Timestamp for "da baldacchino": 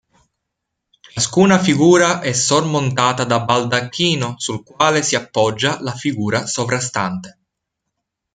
3.23-4.33